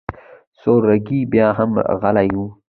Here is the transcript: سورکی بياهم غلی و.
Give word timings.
سورکی 0.61 1.19
بياهم 1.31 1.71
غلی 2.01 2.29
و. 2.39 2.43